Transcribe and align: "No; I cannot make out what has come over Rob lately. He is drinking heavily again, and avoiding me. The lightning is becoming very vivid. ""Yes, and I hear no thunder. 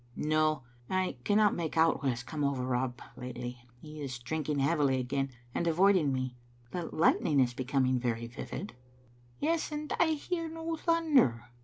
"No; 0.15 0.63
I 0.89 1.17
cannot 1.25 1.53
make 1.53 1.77
out 1.77 2.01
what 2.01 2.09
has 2.09 2.23
come 2.23 2.43
over 2.43 2.65
Rob 2.65 2.99
lately. 3.15 3.67
He 3.83 4.01
is 4.01 4.17
drinking 4.17 4.57
heavily 4.57 4.99
again, 4.99 5.29
and 5.53 5.67
avoiding 5.67 6.11
me. 6.11 6.35
The 6.71 6.85
lightning 6.87 7.39
is 7.39 7.53
becoming 7.53 7.99
very 7.99 8.25
vivid. 8.25 8.73
""Yes, 9.39 9.71
and 9.71 9.93
I 9.99 10.13
hear 10.13 10.49
no 10.49 10.75
thunder. 10.75 11.51